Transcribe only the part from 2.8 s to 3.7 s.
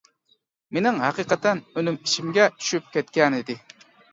كەتكەنىدى.